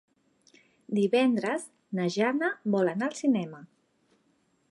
Divendres 0.99 1.67
na 1.99 2.07
Jana 2.17 2.51
vol 2.77 2.91
anar 2.95 3.09
al 3.11 3.17
cinema. 3.23 3.61